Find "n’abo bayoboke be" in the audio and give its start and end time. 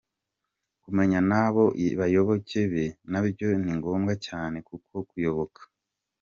1.29-2.85